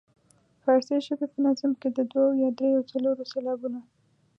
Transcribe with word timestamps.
فارسي 0.63 0.97
ژبې 1.07 1.27
په 1.33 1.39
نظم 1.45 1.71
کې 1.81 1.89
د 1.97 1.99
دوو 2.11 2.39
یا 2.41 2.49
دریو 2.57 2.77
او 2.79 2.87
څلورو 2.91 3.23
سېلابونو. 3.31 3.81